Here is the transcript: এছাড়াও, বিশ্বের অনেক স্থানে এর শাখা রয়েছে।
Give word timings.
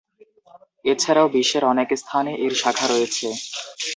এছাড়াও, 0.85 1.27
বিশ্বের 1.35 1.63
অনেক 1.71 1.89
স্থানে 2.01 2.31
এর 2.45 2.53
শাখা 2.61 2.85
রয়েছে। 2.87 3.27